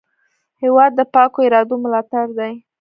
[0.61, 2.53] هېواد د پاکو ارادو ملاتړ دی.